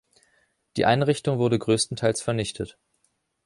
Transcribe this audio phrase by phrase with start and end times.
[0.77, 2.79] Die Einrichtung wurde größtenteils vernichtet.